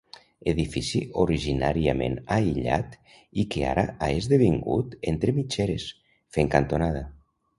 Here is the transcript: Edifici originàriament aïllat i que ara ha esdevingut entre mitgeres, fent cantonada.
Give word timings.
Edifici 0.51 1.01
originàriament 1.23 2.15
aïllat 2.37 2.95
i 3.43 3.45
que 3.55 3.61
ara 3.73 3.83
ha 4.05 4.09
esdevingut 4.21 4.95
entre 5.13 5.35
mitgeres, 5.39 5.85
fent 6.39 6.53
cantonada. 6.57 7.07